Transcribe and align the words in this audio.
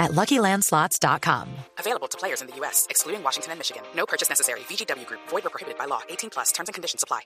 at 0.00 0.12
LuckyLandSlots.com. 0.12 1.46
Available 1.78 2.08
to 2.08 2.18
players 2.18 2.40
in 2.40 2.48
the 2.48 2.56
U.S., 2.60 2.86
excluding 2.90 3.22
Washington 3.22 3.52
and 3.52 3.60
Michigan. 3.60 3.82
No 3.94 4.06
purchase 4.06 4.28
necessary. 4.28 4.60
VGW 4.68 5.06
Group. 5.06 5.20
Void 5.28 5.46
or 5.46 5.50
prohibited 5.50 5.78
by 5.78 5.84
law. 5.86 6.00
18 6.08 6.30
plus. 6.30 6.50
Terms 6.52 6.68
and 6.68 6.74
conditions 6.74 7.04
apply. 7.04 7.20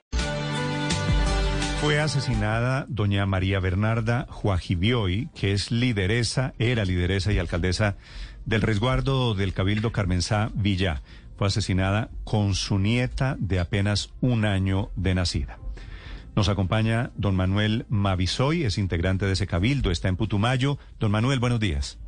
Fue 1.81 1.99
asesinada 1.99 2.85
doña 2.87 3.25
María 3.25 3.59
Bernarda 3.59 4.25
Juajibioy, 4.29 5.29
que 5.35 5.51
es 5.51 5.71
lideresa, 5.71 6.53
era 6.57 6.85
lideresa 6.85 7.31
y 7.31 7.37
alcaldesa 7.37 7.95
del 8.45 8.61
resguardo 8.61 9.35
del 9.35 9.53
Cabildo 9.53 9.91
Carmensá 9.91 10.49
Villa. 10.53 11.01
Fue 11.37 11.47
asesinada 11.47 12.09
con 12.23 12.55
su 12.55 12.79
nieta 12.79 13.35
de 13.39 13.59
apenas 13.59 14.13
un 14.21 14.45
año 14.45 14.89
de 14.95 15.15
nacida. 15.15 15.59
Nos 16.35 16.49
acompaña 16.49 17.11
don 17.15 17.35
Manuel 17.35 17.85
Mavisoy, 17.89 18.63
es 18.63 18.77
integrante 18.77 19.25
de 19.25 19.33
ese 19.33 19.45
cabildo, 19.45 19.91
está 19.91 20.07
en 20.07 20.15
Putumayo. 20.15 20.77
Don 20.99 21.11
Manuel, 21.11 21.39
buenos 21.39 21.59
días. 21.59 21.99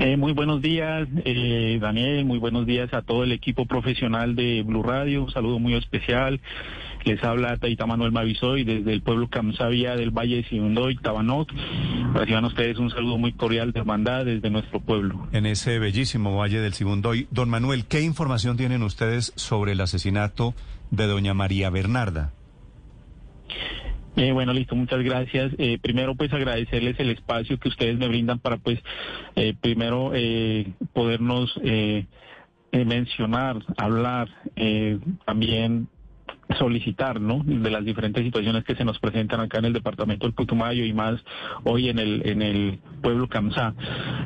Eh, 0.00 0.16
muy 0.16 0.32
buenos 0.32 0.62
días, 0.62 1.06
eh, 1.26 1.78
Daniel. 1.78 2.24
Muy 2.24 2.38
buenos 2.38 2.64
días 2.64 2.88
a 2.94 3.02
todo 3.02 3.22
el 3.22 3.32
equipo 3.32 3.66
profesional 3.66 4.34
de 4.34 4.62
Blue 4.62 4.82
Radio. 4.82 5.22
Un 5.24 5.30
saludo 5.30 5.58
muy 5.58 5.74
especial. 5.74 6.40
Les 7.04 7.22
habla 7.22 7.58
Taita 7.58 7.84
Manuel 7.84 8.10
Mavisoy 8.10 8.64
desde 8.64 8.94
el 8.94 9.02
pueblo 9.02 9.28
Camsavia 9.28 9.96
del 9.96 10.10
Valle 10.10 10.36
de 10.36 10.44
Siundoy, 10.44 10.96
Tabanot. 10.96 11.48
Reciban 12.14 12.46
ustedes 12.46 12.78
un 12.78 12.88
saludo 12.88 13.18
muy 13.18 13.34
cordial 13.34 13.72
de 13.72 13.80
hermandad 13.80 14.24
desde 14.24 14.48
nuestro 14.48 14.80
pueblo. 14.80 15.28
En 15.32 15.44
ese 15.44 15.78
bellísimo 15.78 16.34
Valle 16.34 16.60
del 16.60 16.72
Sibundoy. 16.72 17.28
Don 17.30 17.50
Manuel, 17.50 17.84
¿qué 17.84 18.00
información 18.00 18.56
tienen 18.56 18.82
ustedes 18.82 19.34
sobre 19.36 19.72
el 19.72 19.82
asesinato 19.82 20.54
de 20.90 21.08
doña 21.08 21.34
María 21.34 21.68
Bernarda? 21.68 22.32
Eh, 24.16 24.32
bueno, 24.32 24.52
listo, 24.52 24.74
muchas 24.76 25.02
gracias. 25.02 25.52
Eh, 25.58 25.78
primero, 25.80 26.14
pues 26.16 26.32
agradecerles 26.32 26.98
el 27.00 27.10
espacio 27.10 27.58
que 27.58 27.68
ustedes 27.68 27.98
me 27.98 28.08
brindan 28.08 28.40
para, 28.40 28.58
pues, 28.58 28.78
eh, 29.36 29.54
primero 29.60 30.12
eh, 30.14 30.72
podernos 30.92 31.52
eh, 31.62 32.06
eh, 32.72 32.84
mencionar, 32.84 33.58
hablar, 33.76 34.28
también 35.24 35.88
solicitar, 36.58 37.20
¿no? 37.20 37.42
De 37.44 37.70
las 37.70 37.84
diferentes 37.84 38.24
situaciones 38.24 38.64
que 38.64 38.74
se 38.74 38.84
nos 38.84 38.98
presentan 38.98 39.40
acá 39.40 39.58
en 39.58 39.66
el 39.66 39.72
departamento 39.72 40.26
del 40.26 40.34
Putumayo 40.34 40.84
y 40.84 40.92
más 40.92 41.20
hoy 41.64 41.88
en 41.88 41.98
el 41.98 42.26
en 42.26 42.42
el 42.42 42.78
pueblo 43.02 43.28
Camsá. 43.28 43.74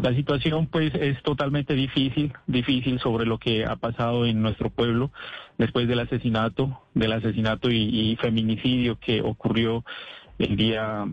La 0.03 0.15
situación, 0.15 0.67
pues, 0.67 0.95
es 0.95 1.23
totalmente 1.23 1.75
difícil, 1.75 2.33
difícil 2.47 2.99
sobre 3.01 3.27
lo 3.27 3.39
que 3.39 3.65
ha 3.65 3.77
pasado 3.77 4.27
en 4.27 4.43
nuestro 4.43 4.71
pueblo 4.71 5.11
después 5.59 5.89
del 5.89 6.01
asesinato, 6.01 6.81
del 6.95 7.13
asesinato 7.13 7.71
y, 7.71 8.11
y 8.13 8.17
feminicidio 8.17 8.99
que 8.99 9.21
ocurrió 9.21 9.85
el 10.39 10.57
día 10.57 11.05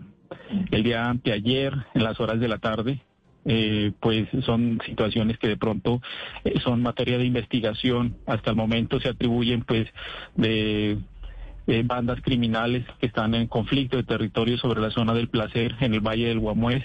el 0.70 0.82
día 0.82 1.10
anteayer 1.10 1.74
en 1.94 2.04
las 2.04 2.18
horas 2.18 2.40
de 2.40 2.48
la 2.48 2.58
tarde 2.58 3.02
eh, 3.44 3.92
pues 4.00 4.28
son 4.44 4.80
situaciones 4.86 5.38
que 5.38 5.48
de 5.48 5.56
pronto 5.56 6.00
eh, 6.44 6.60
son 6.60 6.82
materia 6.82 7.18
de 7.18 7.24
investigación. 7.24 8.16
Hasta 8.26 8.50
el 8.50 8.56
momento 8.56 9.00
se 9.00 9.08
atribuyen 9.08 9.62
pues 9.62 9.88
de 10.36 10.98
eh, 11.66 11.82
bandas 11.84 12.20
criminales 12.22 12.84
que 13.00 13.06
están 13.06 13.34
en 13.34 13.46
conflicto 13.46 13.96
de 13.96 14.04
territorio 14.04 14.58
sobre 14.58 14.80
la 14.80 14.90
zona 14.90 15.14
del 15.14 15.28
placer 15.28 15.76
en 15.80 15.94
el 15.94 16.00
Valle 16.00 16.28
del 16.28 16.40
Guamués, 16.40 16.82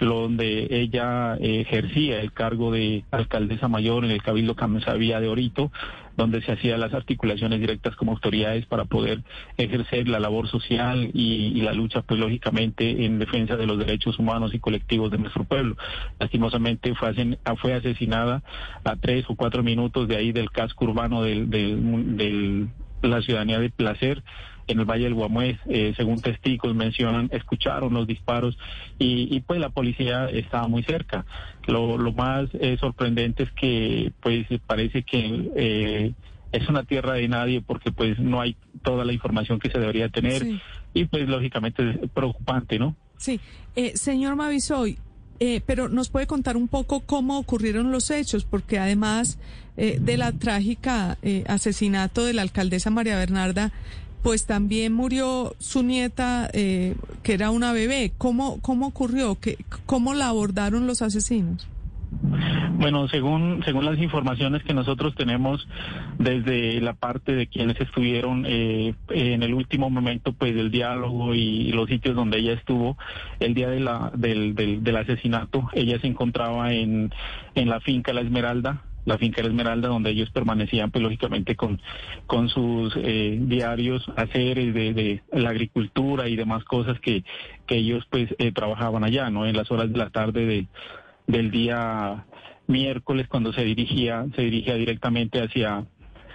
donde 0.00 0.68
ella 0.70 1.36
eh, 1.36 1.60
ejercía 1.60 2.20
el 2.20 2.32
cargo 2.32 2.72
de 2.72 3.04
alcaldesa 3.10 3.68
mayor 3.68 4.04
en 4.04 4.10
el 4.10 4.22
Cabildo 4.22 4.54
Camensavía 4.54 5.20
de 5.20 5.28
Orito, 5.28 5.72
donde 6.16 6.42
se 6.42 6.50
hacían 6.50 6.80
las 6.80 6.94
articulaciones 6.94 7.60
directas 7.60 7.94
como 7.94 8.12
autoridades 8.12 8.66
para 8.66 8.84
poder 8.86 9.22
ejercer 9.56 10.08
la 10.08 10.18
labor 10.18 10.48
social 10.48 11.10
y, 11.14 11.60
la 11.60 11.72
lucha, 11.72 12.02
pues 12.02 12.18
lógicamente, 12.18 13.04
en 13.04 13.20
defensa 13.20 13.56
de 13.56 13.66
los 13.66 13.78
derechos 13.78 14.18
humanos 14.18 14.52
y 14.52 14.58
colectivos 14.58 15.12
de 15.12 15.18
nuestro 15.18 15.44
pueblo. 15.44 15.76
Lastimosamente 16.18 16.92
fue, 16.96 17.38
fue 17.60 17.72
asesinada 17.72 18.42
a 18.82 18.96
tres 18.96 19.26
o 19.28 19.36
cuatro 19.36 19.62
minutos 19.62 20.08
de 20.08 20.16
ahí 20.16 20.32
del 20.32 20.50
casco 20.50 20.86
urbano 20.86 21.22
del, 21.22 21.50
del, 21.50 22.16
del 22.16 22.68
la 23.02 23.22
ciudadanía 23.22 23.58
de 23.58 23.70
Placer 23.70 24.22
en 24.66 24.78
el 24.80 24.84
Valle 24.84 25.04
del 25.04 25.14
Guamués, 25.14 25.56
eh, 25.66 25.94
según 25.96 26.20
testigos 26.20 26.74
mencionan, 26.74 27.30
escucharon 27.32 27.94
los 27.94 28.06
disparos 28.06 28.58
y, 28.98 29.34
y, 29.34 29.40
pues 29.40 29.58
la 29.60 29.70
policía 29.70 30.26
estaba 30.28 30.68
muy 30.68 30.82
cerca. 30.82 31.24
Lo, 31.66 31.96
lo 31.96 32.12
más 32.12 32.48
eh, 32.60 32.76
sorprendente 32.78 33.44
es 33.44 33.52
que 33.52 34.12
pues 34.20 34.46
parece 34.66 35.04
que 35.04 35.50
eh, 35.56 36.12
es 36.52 36.68
una 36.68 36.82
tierra 36.84 37.14
de 37.14 37.28
nadie 37.28 37.62
porque 37.62 37.92
pues 37.92 38.18
no 38.18 38.40
hay 38.42 38.56
toda 38.82 39.04
la 39.06 39.12
información 39.14 39.58
que 39.58 39.70
se 39.70 39.78
debería 39.78 40.10
tener 40.10 40.42
Sí. 40.42 40.60
y 40.92 41.04
pues 41.06 41.26
lógicamente 41.28 41.88
es 41.90 42.10
preocupante, 42.10 42.78
¿no? 42.78 42.94
Sí, 43.16 43.40
eh, 43.74 43.96
señor 43.96 44.36
Mavisoy, 44.36 44.98
eh, 45.40 45.60
pero 45.66 45.88
nos 45.88 46.08
puede 46.08 46.26
contar 46.26 46.56
un 46.56 46.68
poco 46.68 47.00
cómo 47.00 47.38
ocurrieron 47.38 47.92
los 47.92 48.10
hechos, 48.10 48.44
porque 48.44 48.78
además 48.78 49.38
eh, 49.80 49.98
de 50.00 50.16
la 50.16 50.32
trágica 50.32 51.18
eh, 51.22 51.44
asesinato 51.46 52.24
de 52.24 52.32
la 52.32 52.42
alcaldesa 52.42 52.90
María 52.90 53.16
Bernarda, 53.16 53.70
pues 54.24 54.44
también 54.44 54.92
murió 54.92 55.54
su 55.60 55.84
nieta, 55.84 56.50
eh, 56.52 56.96
que 57.22 57.34
era 57.34 57.50
una 57.52 57.72
bebé. 57.72 58.12
¿Cómo, 58.18 58.60
cómo 58.60 58.88
ocurrió? 58.88 59.36
¿Qué, 59.40 59.56
¿Cómo 59.86 60.14
la 60.14 60.28
abordaron 60.28 60.88
los 60.88 61.00
asesinos? 61.00 61.68
Bueno, 62.78 63.08
según 63.08 63.60
según 63.64 63.84
las 63.84 63.98
informaciones 63.98 64.62
que 64.62 64.72
nosotros 64.72 65.12
tenemos 65.16 65.66
desde 66.16 66.80
la 66.80 66.92
parte 66.92 67.32
de 67.32 67.48
quienes 67.48 67.80
estuvieron 67.80 68.44
eh, 68.46 68.94
en 69.08 69.42
el 69.42 69.52
último 69.52 69.90
momento 69.90 70.32
pues 70.32 70.54
del 70.54 70.70
diálogo 70.70 71.34
y 71.34 71.72
los 71.72 71.88
sitios 71.88 72.14
donde 72.14 72.38
ella 72.38 72.52
estuvo 72.52 72.96
el 73.40 73.54
día 73.54 73.68
de 73.68 73.80
la 73.80 74.12
del, 74.14 74.54
del, 74.54 74.84
del 74.84 74.96
asesinato, 74.96 75.68
ella 75.72 75.98
se 76.00 76.06
encontraba 76.06 76.72
en 76.72 77.12
en 77.56 77.68
la 77.68 77.80
finca 77.80 78.12
La 78.12 78.20
Esmeralda 78.20 78.84
la 79.04 79.18
finca 79.18 79.42
La 79.42 79.48
Esmeralda, 79.48 79.88
donde 79.88 80.10
ellos 80.10 80.30
permanecían, 80.30 80.92
pues 80.92 81.02
lógicamente 81.02 81.56
con, 81.56 81.80
con 82.26 82.48
sus 82.48 82.94
eh, 82.96 83.38
diarios 83.40 84.04
haceres 84.16 84.72
de, 84.72 85.22
la 85.32 85.50
agricultura 85.50 86.28
y 86.28 86.36
demás 86.36 86.62
cosas 86.62 87.00
que, 87.00 87.24
que 87.66 87.76
ellos 87.76 88.06
pues 88.10 88.28
eh, 88.38 88.52
trabajaban 88.52 89.02
allá, 89.02 89.30
¿no? 89.30 89.46
En 89.46 89.56
las 89.56 89.70
horas 89.70 89.90
de 89.90 89.98
la 89.98 90.10
tarde 90.10 90.44
de, 90.44 90.66
del 91.26 91.50
día 91.50 92.26
miércoles 92.68 93.26
cuando 93.28 93.52
se 93.52 93.64
dirigía 93.64 94.26
se 94.36 94.42
dirigía 94.42 94.74
directamente 94.74 95.42
hacia 95.42 95.84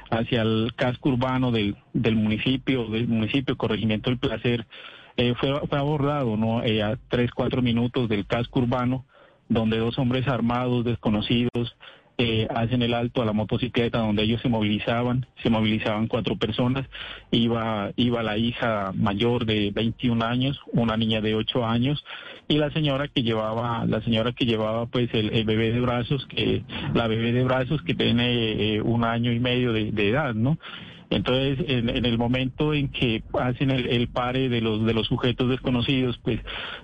hacia 0.09 0.41
el 0.41 0.73
casco 0.75 1.09
urbano 1.09 1.51
del, 1.51 1.77
del 1.93 2.15
municipio 2.15 2.87
del 2.89 3.07
municipio 3.07 3.55
corregimiento 3.55 4.09
del 4.09 4.19
placer 4.19 4.67
eh, 5.15 5.33
fue, 5.39 5.57
fue 5.69 5.77
abordado 5.77 6.35
no 6.35 6.63
Eh, 6.63 6.83
a 6.83 6.97
tres 7.07 7.31
cuatro 7.31 7.61
minutos 7.61 8.09
del 8.09 8.25
casco 8.25 8.59
urbano 8.59 9.05
donde 9.47 9.77
dos 9.77 9.97
hombres 9.97 10.27
armados 10.27 10.83
desconocidos 10.83 11.77
eh, 12.23 12.47
hacen 12.49 12.81
el 12.81 12.93
alto 12.93 13.21
a 13.21 13.25
la 13.25 13.33
motocicleta 13.33 13.99
donde 13.99 14.23
ellos 14.23 14.41
se 14.41 14.47
movilizaban, 14.47 15.25
se 15.41 15.49
movilizaban 15.49 16.07
cuatro 16.07 16.37
personas, 16.37 16.87
iba, 17.31 17.91
iba 17.97 18.23
la 18.23 18.37
hija 18.37 18.93
mayor 18.95 19.45
de 19.45 19.71
21 19.71 20.23
años, 20.23 20.59
una 20.71 20.95
niña 20.95 21.19
de 21.19 21.35
8 21.35 21.65
años, 21.65 22.05
y 22.47 22.57
la 22.57 22.71
señora 22.71 23.09
que 23.09 23.23
llevaba, 23.23 23.85
la 23.85 24.01
señora 24.01 24.31
que 24.31 24.45
llevaba 24.45 24.85
pues 24.85 25.09
el, 25.13 25.43
bebé 25.43 25.71
de 25.71 25.81
brazos, 25.81 26.25
que, 26.27 26.63
la 26.93 27.07
bebé 27.07 27.33
de 27.33 27.43
brazos 27.43 27.81
que 27.81 27.93
tiene 27.93 28.75
eh, 28.75 28.81
un 28.81 29.03
año 29.03 29.33
y 29.33 29.39
medio 29.39 29.73
de 29.73 30.09
edad, 30.09 30.33
¿no? 30.33 30.57
Entonces, 31.15 31.65
en, 31.67 31.89
en, 31.89 32.05
el 32.05 32.17
momento 32.17 32.73
en 32.73 32.89
que 32.89 33.23
hacen 33.39 33.71
el, 33.71 33.87
el, 33.87 34.07
pare 34.07 34.49
de 34.49 34.61
los 34.61 34.85
de 34.85 34.93
los 34.93 35.07
sujetos 35.07 35.49
desconocidos, 35.49 36.19
pues 36.23 36.39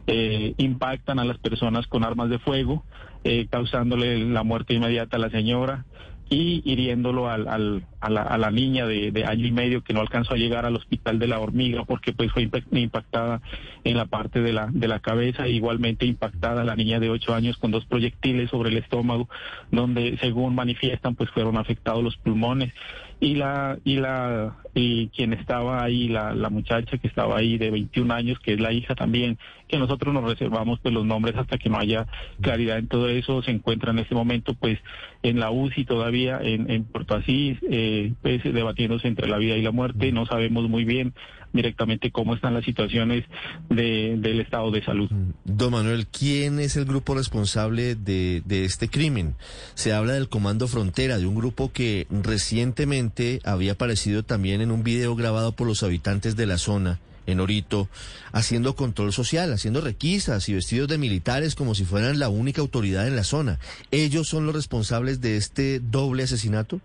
eh, 0.08 0.54
impactan 0.58 1.20
a 1.20 1.26
las 1.26 1.38
personas 1.38 1.88
con 1.88 2.04
armas 2.04 2.30
de 2.30 2.40
fuego, 2.40 2.84
eh, 3.24 3.48
causándole 3.50 4.18
la 4.20 4.44
muerte 4.44 4.74
inmediata 4.74 5.18
a 5.18 5.20
la 5.20 5.30
señora 5.30 5.86
y 6.30 6.62
hiriéndolo 6.64 7.30
al, 7.30 7.48
al, 7.48 7.84
a, 8.00 8.10
la, 8.10 8.22
a, 8.22 8.38
la, 8.38 8.51
niña 8.51 8.86
de, 8.86 9.12
de, 9.12 9.25
año 9.25 9.46
y 9.46 9.51
medio 9.51 9.84
que 9.84 9.94
no 9.94 10.01
alcanzó 10.01 10.34
a 10.34 10.38
llegar 10.38 10.66
al 10.66 10.75
hospital 10.75 11.19
de 11.19 11.28
la 11.28 11.40
hormiga 11.40 11.84
porque 11.86 12.13
pues 12.13 12.31
fue 12.31 12.50
impactada 12.72 13.42
en 13.84 13.98
la 13.98 14.06
parte 14.06 14.42
de 14.42 14.54
la, 14.54 14.68
de 14.72 14.88
la 14.88 15.00
cabeza, 15.00 15.48
igualmente 15.48 16.06
impactada 16.06 16.63
la 16.63 16.75
niña 16.75 17.00
de 17.00 17.10
ocho 17.10 17.34
años 17.34 17.57
con 17.57 17.72
dos 17.72 17.86
proyectiles 17.86 18.50
sobre 18.50 18.69
el 18.69 18.78
estómago, 18.78 19.30
donde 19.72 20.18
según 20.19 20.56
manifiestan 20.56 21.16
pues 21.16 21.30
fueron 21.31 21.57
afectados 21.57 22.04
los 22.04 22.18
pulmones. 22.18 22.74
Y 23.22 23.36
la 23.36 23.78
y 23.84 23.98
la 23.98 24.56
y 24.74 25.10
quien 25.10 25.34
estaba 25.34 25.84
ahí 25.84 26.07
la, 26.07 26.34
la 26.34 26.50
muchacha 26.50 26.98
que 26.98 27.07
estaba 27.07 27.38
ahí 27.38 27.57
de 27.57 27.69
21 27.69 28.13
años 28.13 28.40
que 28.40 28.54
es 28.54 28.62
la 28.62 28.72
hija 28.72 28.95
también 28.95 29.38
que 29.68 29.78
nosotros 29.78 30.13
nos 30.13 30.24
reservamos 30.24 30.80
pues 30.80 30.94
los 30.94 31.06
nombres 31.06 31.36
hasta 31.36 31.57
que 31.57 31.69
no 31.69 31.78
haya 31.80 32.07
claridad 32.40 32.78
en 32.78 32.88
todo 32.88 33.10
eso 33.10 33.42
se 33.42 33.52
encuentra 33.52 33.92
en 33.92 34.00
este 34.00 34.16
momento 34.16 34.54
pues 34.54 34.80
en 35.22 35.40
la 35.40 35.52
UCI 35.52 35.84
todavía 35.86 36.40
en, 36.42 36.69
en 36.72 36.86
Puerto 36.86 37.16
Asís 37.16 37.57
eh, 37.69 37.89
eh, 37.90 38.14
pues, 38.22 38.44
debatiéndose 38.44 39.08
entre 39.08 39.28
la 39.28 39.38
vida 39.38 39.58
y 39.58 39.62
la 39.62 39.72
muerte. 39.72 40.12
No 40.12 40.26
sabemos 40.26 40.70
muy 40.70 40.86
bien 40.86 41.14
directamente 41.52 42.12
cómo 42.12 42.36
están 42.36 42.54
las 42.54 42.64
situaciones 42.64 43.26
del 43.70 44.40
estado 44.40 44.70
de 44.70 44.84
salud. 44.84 45.10
Mm. 45.10 45.32
Don 45.46 45.72
Manuel, 45.72 46.06
¿quién 46.08 46.60
es 46.60 46.78
el 46.78 46.86
grupo 46.86 47.16
responsable 47.16 47.96
de, 47.96 48.44
de 48.46 48.66
este 48.66 48.90
crimen? 48.90 49.36
Se 49.74 49.94
habla 49.94 50.14
del 50.14 50.30
Comando 50.30 50.68
Frontera, 50.68 51.18
de 51.18 51.26
un 51.26 51.36
grupo 51.36 51.72
que 51.72 52.06
recientemente 52.10 53.40
había 53.44 53.72
aparecido 53.72 54.24
también 54.24 54.62
en 54.62 54.72
un 54.72 54.84
video 54.84 55.16
grabado 55.16 55.54
por 55.54 55.68
los 55.68 55.82
habitantes 55.82 56.36
de 56.36 56.46
la 56.46 56.58
zona 56.58 57.00
en 57.32 57.40
Orito, 57.40 57.90
haciendo 58.32 58.76
control 58.76 59.14
social, 59.14 59.54
haciendo 59.54 59.82
requisas 59.82 60.50
y 60.50 60.54
vestidos 60.54 60.88
de 60.88 60.98
militares 60.98 61.56
como 61.56 61.76
si 61.76 61.86
fueran 61.86 62.20
la 62.20 62.30
única 62.30 62.62
autoridad 62.62 63.08
en 63.08 63.16
la 63.16 63.24
zona. 63.24 63.60
¿Ellos 63.92 64.28
son 64.28 64.46
los 64.46 64.56
responsables 64.56 65.22
de 65.22 65.38
este 65.38 65.80
doble 65.80 66.24
asesinato? 66.24 66.82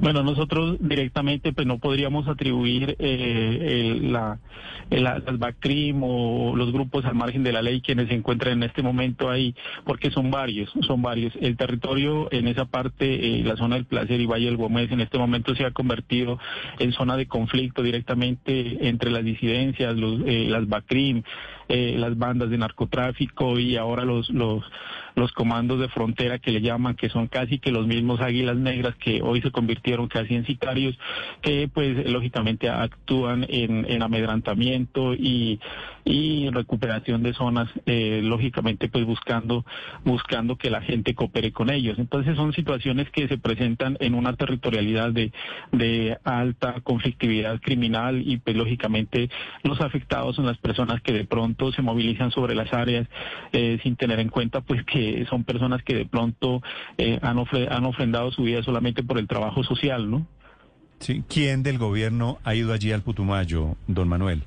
Bueno, 0.00 0.22
nosotros 0.22 0.76
directamente 0.80 1.52
pues 1.52 1.66
no 1.66 1.78
podríamos 1.78 2.28
atribuir 2.28 2.94
eh, 3.00 3.98
la, 4.00 4.38
las 4.90 5.38
BACRIM 5.38 6.02
o 6.02 6.54
los 6.56 6.72
grupos 6.72 7.04
al 7.04 7.16
margen 7.16 7.42
de 7.42 7.52
la 7.52 7.62
ley 7.62 7.80
quienes 7.80 8.08
se 8.08 8.14
encuentran 8.14 8.54
en 8.54 8.62
este 8.62 8.82
momento 8.82 9.28
ahí, 9.28 9.54
porque 9.84 10.10
son 10.10 10.30
varios, 10.30 10.70
son 10.86 11.02
varios. 11.02 11.34
El 11.40 11.56
territorio 11.56 12.28
en 12.32 12.46
esa 12.46 12.64
parte, 12.66 13.40
eh, 13.40 13.42
la 13.44 13.56
zona 13.56 13.74
del 13.74 13.86
Placer 13.86 14.20
y 14.20 14.26
Valle 14.26 14.46
del 14.46 14.56
Gómez, 14.56 14.90
en 14.92 15.00
este 15.00 15.18
momento 15.18 15.54
se 15.54 15.64
ha 15.64 15.72
convertido 15.72 16.38
en 16.78 16.92
zona 16.92 17.16
de 17.16 17.26
conflicto 17.26 17.82
directamente 17.82 18.88
entre 18.88 19.10
las 19.10 19.24
disidencias, 19.24 19.96
los, 19.96 20.20
eh, 20.26 20.46
las 20.48 20.68
BACRIM, 20.68 21.22
eh, 21.68 21.96
las 21.98 22.16
bandas 22.16 22.50
de 22.50 22.58
narcotráfico 22.58 23.58
y 23.58 23.76
ahora 23.76 24.04
los, 24.04 24.30
los, 24.30 24.64
los 25.14 25.32
comandos 25.32 25.80
de 25.80 25.88
frontera 25.88 26.38
que 26.38 26.50
le 26.50 26.60
llaman, 26.60 26.94
que 26.94 27.08
son 27.08 27.26
casi 27.26 27.58
que 27.58 27.70
los 27.70 27.86
mismos 27.86 28.20
águilas 28.20 28.56
negras 28.56 28.94
que 28.96 29.20
hoy 29.22 29.42
se 29.42 29.50
convirtieron 29.50 30.08
casi 30.08 30.34
en 30.34 30.46
sicarios, 30.46 30.98
que 31.42 31.68
pues 31.72 32.10
lógicamente 32.10 32.68
actúan 32.68 33.44
en, 33.48 33.84
en 33.90 34.02
amedrantamiento 34.02 35.14
y, 35.14 35.60
y 36.08 36.48
recuperación 36.48 37.22
de 37.22 37.34
zonas, 37.34 37.68
eh, 37.84 38.20
lógicamente 38.24 38.88
pues 38.88 39.04
buscando, 39.04 39.66
buscando 40.04 40.56
que 40.56 40.70
la 40.70 40.80
gente 40.80 41.14
coopere 41.14 41.52
con 41.52 41.70
ellos. 41.70 41.98
Entonces 41.98 42.34
son 42.34 42.54
situaciones 42.54 43.10
que 43.10 43.28
se 43.28 43.36
presentan 43.36 43.98
en 44.00 44.14
una 44.14 44.34
territorialidad 44.34 45.12
de, 45.12 45.32
de 45.70 46.16
alta 46.24 46.80
conflictividad 46.80 47.60
criminal 47.60 48.22
y 48.26 48.38
pues 48.38 48.56
lógicamente 48.56 49.28
los 49.62 49.82
afectados 49.82 50.36
son 50.36 50.46
las 50.46 50.56
personas 50.56 51.02
que 51.02 51.12
de 51.12 51.26
pronto 51.26 51.72
se 51.72 51.82
movilizan 51.82 52.30
sobre 52.30 52.54
las 52.54 52.72
áreas 52.72 53.06
eh, 53.52 53.78
sin 53.82 53.96
tener 53.96 54.18
en 54.18 54.30
cuenta 54.30 54.62
pues 54.62 54.84
que 54.84 55.26
son 55.28 55.44
personas 55.44 55.82
que 55.82 55.94
de 55.94 56.06
pronto 56.06 56.62
eh, 56.96 57.18
han, 57.20 57.38
han 57.38 57.84
ofrendado 57.84 58.32
su 58.32 58.44
vida 58.44 58.62
solamente 58.62 59.02
por 59.02 59.18
el 59.18 59.28
trabajo 59.28 59.62
social, 59.62 60.10
¿no? 60.10 60.26
Sí. 61.00 61.22
¿Quién 61.28 61.62
del 61.62 61.78
gobierno 61.78 62.38
ha 62.44 62.54
ido 62.54 62.72
allí 62.72 62.92
al 62.92 63.02
Putumayo, 63.02 63.76
don 63.86 64.08
Manuel? 64.08 64.42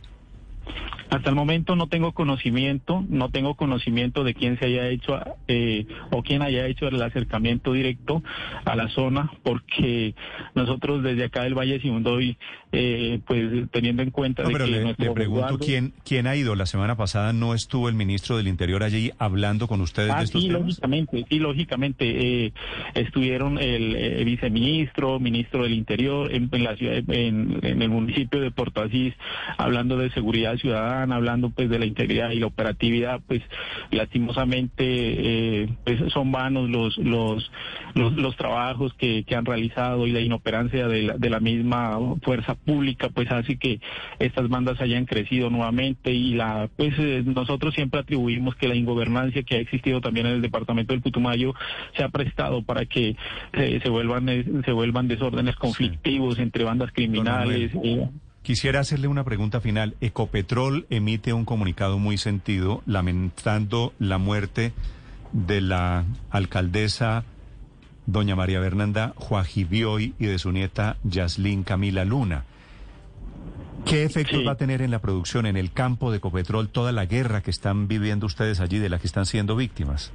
Hasta 1.11 1.29
el 1.29 1.35
momento 1.35 1.75
no 1.75 1.87
tengo 1.87 2.13
conocimiento, 2.13 3.03
no 3.09 3.29
tengo 3.29 3.55
conocimiento 3.55 4.23
de 4.23 4.33
quién 4.33 4.57
se 4.57 4.67
haya 4.67 4.87
hecho 4.87 5.19
eh, 5.49 5.85
o 6.09 6.23
quién 6.23 6.41
haya 6.41 6.65
hecho 6.67 6.87
el 6.87 7.01
acercamiento 7.01 7.73
directo 7.73 8.23
a 8.63 8.77
la 8.77 8.87
zona, 8.87 9.29
porque 9.43 10.15
nosotros 10.55 11.03
desde 11.03 11.25
acá 11.25 11.43
del 11.43 11.53
Valle 11.53 11.81
Simundoy, 11.81 12.37
eh, 12.71 13.19
pues 13.27 13.69
teniendo 13.71 14.03
en 14.03 14.11
cuenta 14.11 14.43
de 14.43 14.53
que 14.53 14.67
le, 14.67 15.11
pregunto 15.11 15.59
quién 15.59 15.93
quién 16.05 16.27
ha 16.27 16.35
ido. 16.37 16.55
La 16.55 16.65
semana 16.65 16.95
pasada 16.95 17.33
no 17.33 17.53
estuvo 17.53 17.89
el 17.89 17.95
ministro 17.95 18.37
del 18.37 18.47
Interior 18.47 18.81
allí 18.81 19.11
hablando 19.19 19.67
con 19.67 19.81
ustedes 19.81 20.11
ah, 20.11 20.19
de 20.19 20.23
estos 20.23 20.41
sí, 20.41 20.47
lógicamente, 20.47 21.25
sí, 21.29 21.39
lógicamente 21.39 22.45
eh, 22.45 22.53
estuvieron 22.93 23.57
el 23.57 23.97
eh, 23.97 24.23
viceministro, 24.23 25.19
ministro 25.19 25.63
del 25.63 25.73
Interior 25.73 26.33
en, 26.33 26.49
la 26.63 26.77
ciudad, 26.77 27.03
en, 27.09 27.59
en, 27.63 27.81
el 27.81 27.89
municipio 27.89 28.39
de 28.39 28.49
Porto 28.51 28.81
Asís, 28.81 29.13
hablando 29.57 29.97
de 29.97 30.09
seguridad 30.11 30.55
ciudadana 30.55 31.00
hablando 31.09 31.49
pues 31.49 31.69
de 31.69 31.79
la 31.79 31.85
integridad 31.85 32.31
y 32.31 32.39
la 32.39 32.47
operatividad, 32.47 33.21
pues 33.27 33.41
lastimosamente 33.91 34.83
eh, 34.83 35.69
pues, 35.83 35.99
son 36.13 36.31
vanos 36.31 36.69
los, 36.69 36.97
los, 36.97 37.51
los, 37.95 38.35
trabajos 38.35 38.93
que, 38.95 39.23
que, 39.23 39.35
han 39.35 39.45
realizado 39.45 40.07
y 40.07 40.11
la 40.11 40.21
inoperancia 40.21 40.87
de 40.87 41.03
la, 41.03 41.17
de 41.17 41.29
la 41.29 41.39
misma 41.39 41.97
fuerza 42.21 42.55
pública 42.55 43.09
pues 43.09 43.31
hace 43.31 43.57
que 43.57 43.79
estas 44.19 44.49
bandas 44.49 44.79
hayan 44.81 45.05
crecido 45.05 45.49
nuevamente 45.49 46.11
y 46.11 46.33
la 46.33 46.69
pues 46.75 46.93
eh, 46.97 47.23
nosotros 47.25 47.73
siempre 47.73 47.99
atribuimos 47.99 48.55
que 48.55 48.67
la 48.67 48.75
ingobernancia 48.75 49.43
que 49.43 49.55
ha 49.55 49.59
existido 49.59 50.01
también 50.01 50.25
en 50.25 50.33
el 50.33 50.41
departamento 50.41 50.93
del 50.93 51.01
Putumayo 51.01 51.53
se 51.95 52.03
ha 52.03 52.09
prestado 52.09 52.63
para 52.63 52.85
que 52.85 53.15
eh, 53.53 53.79
se 53.81 53.89
vuelvan 53.89 54.27
se 54.65 54.71
vuelvan 54.71 55.07
desórdenes 55.07 55.55
conflictivos 55.55 56.39
entre 56.39 56.63
bandas 56.63 56.91
criminales. 56.91 57.71
Quisiera 58.43 58.79
hacerle 58.79 59.07
una 59.07 59.23
pregunta 59.23 59.61
final. 59.61 59.95
Ecopetrol 60.01 60.87
emite 60.89 61.31
un 61.33 61.45
comunicado 61.45 61.99
muy 61.99 62.17
sentido 62.17 62.81
lamentando 62.85 63.93
la 63.99 64.17
muerte 64.17 64.73
de 65.31 65.61
la 65.61 66.05
alcaldesa 66.31 67.23
doña 68.07 68.35
María 68.35 68.59
Bernanda 68.59 69.13
Juajibioy 69.15 70.15
y 70.17 70.25
de 70.25 70.39
su 70.39 70.51
nieta 70.51 70.97
Yaslin 71.03 71.63
Camila 71.63 72.03
Luna. 72.03 72.45
¿Qué 73.85 74.03
efectos 74.03 74.45
va 74.45 74.53
a 74.53 74.57
tener 74.57 74.81
en 74.81 74.91
la 74.91 74.99
producción, 74.99 75.45
en 75.45 75.57
el 75.57 75.71
campo 75.71 76.11
de 76.11 76.17
Ecopetrol, 76.17 76.69
toda 76.69 76.91
la 76.91 77.05
guerra 77.05 77.41
que 77.41 77.51
están 77.51 77.87
viviendo 77.87 78.25
ustedes 78.25 78.59
allí, 78.59 78.77
de 78.77 78.89
la 78.89 78.99
que 78.99 79.07
están 79.07 79.25
siendo 79.25 79.55
víctimas? 79.55 80.11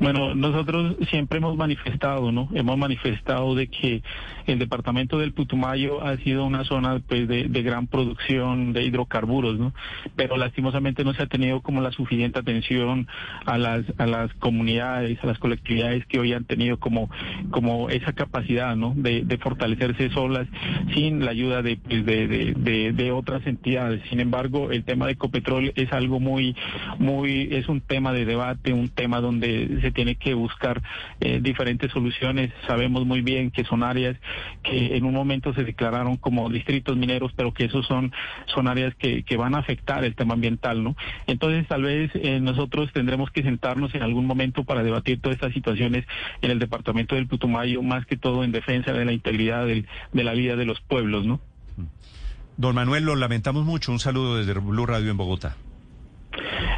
Bueno, 0.00 0.34
nosotros 0.34 0.96
siempre 1.10 1.38
hemos 1.38 1.56
manifestado, 1.56 2.32
¿no? 2.32 2.48
Hemos 2.54 2.76
manifestado 2.76 3.54
de 3.54 3.68
que 3.68 4.02
el 4.46 4.58
departamento 4.58 5.18
del 5.18 5.32
Putumayo 5.32 6.04
ha 6.04 6.16
sido 6.18 6.44
una 6.44 6.64
zona 6.64 7.00
pues, 7.06 7.28
de, 7.28 7.62
gran 7.62 7.86
producción 7.86 8.72
de 8.72 8.84
hidrocarburos, 8.84 9.58
¿no? 9.58 9.72
Pero 10.16 10.36
lastimosamente 10.36 11.04
no 11.04 11.14
se 11.14 11.22
ha 11.22 11.26
tenido 11.26 11.62
como 11.62 11.80
la 11.80 11.92
suficiente 11.92 12.38
atención 12.38 13.06
a 13.46 13.56
las 13.56 13.84
a 13.98 14.06
las 14.06 14.32
comunidades, 14.34 15.18
a 15.22 15.26
las 15.26 15.38
colectividades 15.38 16.04
que 16.06 16.18
hoy 16.18 16.32
han 16.32 16.44
tenido 16.44 16.78
como 16.78 17.08
como 17.50 17.88
esa 17.88 18.12
capacidad, 18.12 18.76
¿no? 18.76 18.92
De, 18.96 19.24
fortalecerse 19.44 20.10
solas 20.10 20.46
sin 20.94 21.24
la 21.24 21.32
ayuda 21.32 21.60
de, 21.60 21.76
pues, 21.76 22.06
de, 22.06 23.12
otras 23.12 23.46
entidades. 23.46 24.00
Sin 24.08 24.20
embargo, 24.20 24.70
el 24.70 24.84
tema 24.84 25.06
de 25.06 25.12
Ecopetrol 25.12 25.72
es 25.74 25.92
algo 25.92 26.20
muy 26.20 26.56
muy 26.98 27.48
es 27.50 27.68
un 27.68 27.80
tema 27.80 28.12
de 28.12 28.24
debate, 28.24 28.72
un 28.72 28.88
tema 28.88 29.20
donde 29.20 29.80
se 29.84 29.90
tiene 29.90 30.14
que 30.14 30.32
buscar 30.32 30.82
eh, 31.20 31.40
diferentes 31.42 31.92
soluciones. 31.92 32.50
Sabemos 32.66 33.04
muy 33.04 33.20
bien 33.20 33.50
que 33.50 33.64
son 33.64 33.82
áreas 33.82 34.16
que 34.62 34.96
en 34.96 35.04
un 35.04 35.12
momento 35.12 35.52
se 35.52 35.62
declararon 35.62 36.16
como 36.16 36.48
distritos 36.48 36.96
mineros, 36.96 37.32
pero 37.36 37.52
que 37.52 37.66
esos 37.66 37.86
son, 37.86 38.12
son 38.46 38.66
áreas 38.66 38.94
que, 38.94 39.24
que 39.24 39.36
van 39.36 39.54
a 39.54 39.58
afectar 39.58 40.04
el 40.04 40.14
tema 40.14 40.34
ambiental, 40.34 40.82
¿no? 40.82 40.96
Entonces, 41.26 41.68
tal 41.68 41.82
vez 41.82 42.10
eh, 42.14 42.40
nosotros 42.40 42.92
tendremos 42.94 43.30
que 43.30 43.42
sentarnos 43.42 43.94
en 43.94 44.02
algún 44.02 44.26
momento 44.26 44.64
para 44.64 44.82
debatir 44.82 45.20
todas 45.20 45.36
estas 45.36 45.52
situaciones 45.52 46.06
en 46.40 46.50
el 46.50 46.58
departamento 46.58 47.14
del 47.14 47.26
Putumayo, 47.26 47.82
más 47.82 48.06
que 48.06 48.16
todo 48.16 48.42
en 48.42 48.52
defensa 48.52 48.92
de 48.92 49.04
la 49.04 49.12
integridad 49.12 49.66
del, 49.66 49.86
de 50.12 50.24
la 50.24 50.32
vida 50.32 50.56
de 50.56 50.64
los 50.64 50.80
pueblos, 50.80 51.26
¿no? 51.26 51.40
Don 52.56 52.74
Manuel, 52.74 53.04
lo 53.04 53.16
lamentamos 53.16 53.64
mucho. 53.64 53.92
Un 53.92 53.98
saludo 53.98 54.36
desde 54.36 54.54
Blue 54.54 54.86
Radio 54.86 55.10
en 55.10 55.16
Bogotá. 55.16 55.56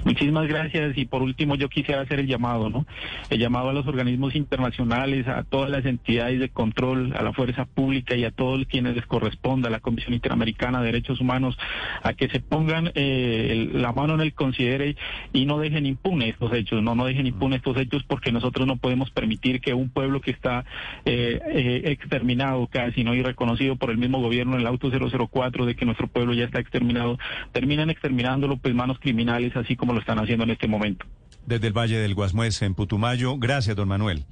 Muchísimas 0.06 0.46
gracias 0.46 0.96
y 0.96 1.04
por 1.04 1.20
último 1.20 1.56
yo 1.56 1.68
quisiera 1.68 2.02
hacer 2.02 2.20
el 2.20 2.28
llamado, 2.28 2.70
¿no? 2.70 2.86
El 3.28 3.40
llamado 3.40 3.70
a 3.70 3.72
los 3.72 3.88
organismos 3.88 4.36
internacionales, 4.36 5.26
a 5.26 5.42
todas 5.42 5.68
las 5.68 5.84
entidades 5.84 6.38
de 6.38 6.48
control, 6.48 7.12
a 7.16 7.22
la 7.22 7.32
fuerza 7.32 7.64
pública 7.64 8.14
y 8.14 8.22
a 8.22 8.30
todos 8.30 8.64
quienes 8.68 8.94
les 8.94 9.04
corresponda, 9.04 9.66
a 9.66 9.72
la 9.72 9.80
Comisión 9.80 10.14
Interamericana 10.14 10.78
de 10.78 10.86
Derechos 10.86 11.20
Humanos, 11.20 11.58
a 12.04 12.12
que 12.12 12.28
se 12.28 12.38
pongan 12.38 12.92
eh, 12.94 13.68
la 13.72 13.92
mano 13.92 14.14
en 14.14 14.20
el 14.20 14.32
considere 14.32 14.94
y 15.32 15.44
no 15.44 15.58
dejen 15.58 15.86
impunes 15.86 16.34
estos 16.34 16.52
hechos, 16.52 16.84
no, 16.84 16.94
no 16.94 17.04
dejen 17.04 17.26
impunes 17.26 17.56
estos 17.56 17.76
hechos 17.76 18.04
porque 18.06 18.30
nosotros 18.30 18.64
no 18.64 18.76
podemos 18.76 19.10
permitir 19.10 19.60
que 19.60 19.75
un 19.75 19.90
pueblo 19.90 20.20
que 20.20 20.30
está 20.30 20.64
eh, 21.04 21.40
eh, 21.48 21.82
exterminado 21.86 22.68
casi, 22.68 23.02
¿no? 23.02 23.12
Y 23.12 23.22
reconocido 23.22 23.75
por 23.75 23.90
el 23.90 23.98
mismo 23.98 24.20
gobierno 24.20 24.54
en 24.54 24.60
el 24.60 24.68
auto 24.68 24.88
004 24.88 25.66
de 25.66 25.75
que 25.75 25.84
nuestro 25.84 26.06
pueblo 26.06 26.32
ya 26.32 26.44
está 26.44 26.60
exterminado, 26.60 27.18
terminen 27.50 27.90
exterminándolo 27.90 28.56
pues 28.56 28.72
manos 28.72 29.00
criminales, 29.00 29.56
así 29.56 29.75
como 29.75 29.96
lo 29.97 30.00
están 30.00 30.19
haciendo 30.19 30.45
en 30.45 30.50
este 30.50 30.69
momento. 30.69 31.07
Desde 31.47 31.67
el 31.69 31.73
Valle 31.73 31.99
del 31.99 32.15
Guasmuez, 32.15 32.62
en 32.62 32.75
Putumayo. 32.75 33.37
Gracias, 33.38 33.75
don 33.76 33.88
Manuel. 33.88 34.25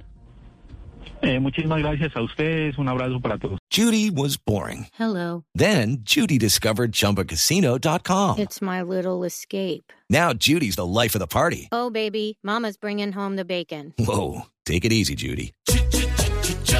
Eh, 1.21 1.39
muchísimas 1.39 1.79
gracias 1.79 2.15
a 2.15 2.21
ustedes. 2.21 2.77
Un 2.77 2.87
abrazo 2.87 3.19
para 3.19 3.37
todos. 3.37 3.57
Judy 3.71 4.09
was 4.11 4.37
boring. 4.37 4.87
Hello. 4.97 5.43
Then, 5.55 5.99
Judy 6.03 6.37
discovered 6.37 6.91
chumbacasino.com. 6.91 8.37
It's 8.37 8.61
my 8.61 8.81
little 8.81 9.23
escape. 9.23 9.91
Now, 10.09 10.33
Judy's 10.33 10.75
the 10.75 10.85
life 10.85 11.15
of 11.15 11.19
the 11.19 11.27
party. 11.27 11.67
Oh, 11.71 11.89
baby, 11.89 12.37
Mama's 12.43 12.77
bringing 12.77 13.11
home 13.13 13.37
the 13.37 13.45
bacon. 13.45 13.93
Whoa. 13.97 14.45
Take 14.65 14.85
it 14.85 14.91
easy, 14.91 15.15
Judy. 15.15 15.53